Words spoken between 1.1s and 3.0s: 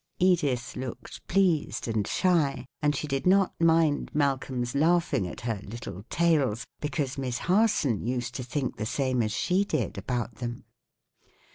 pleased and shy, and